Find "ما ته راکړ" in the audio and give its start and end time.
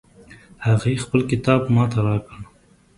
1.75-2.39